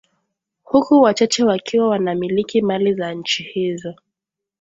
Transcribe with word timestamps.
Huku 0.63 1.01
wachache 1.01 1.43
wakiwa 1.43 1.87
wanamiliki 1.87 2.61
mali 2.61 2.93
za 2.93 3.13
nchi 3.13 3.43
hizo 3.43 3.95